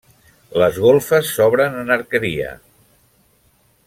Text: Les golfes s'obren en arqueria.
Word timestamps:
Les 0.61 0.79
golfes 0.85 1.29
s'obren 1.35 1.77
en 1.83 1.93
arqueria. 1.99 2.55